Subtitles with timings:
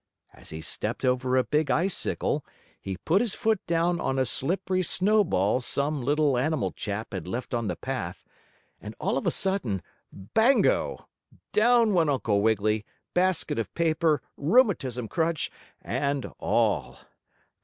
[0.33, 2.43] As he stepped over a big icicle
[2.81, 7.53] he put his foot down on a slippery snowball some little animal chap had left
[7.53, 8.25] on the path,
[8.79, 11.07] and, all of a sudden, bango!
[11.53, 12.83] down went Uncle Wiggily,
[13.13, 15.51] basket of paper, rheumatism crutch
[15.83, 16.97] and all.